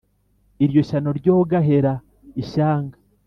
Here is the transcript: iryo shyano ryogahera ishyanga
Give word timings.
iryo 0.63 0.81
shyano 0.89 1.09
ryogahera 1.19 1.93
ishyanga 2.41 2.97